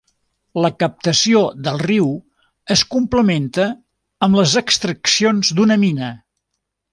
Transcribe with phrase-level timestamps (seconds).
[0.65, 2.07] La captació del riu
[2.77, 3.67] es complementa
[4.29, 6.11] amb les extraccions d’una mina.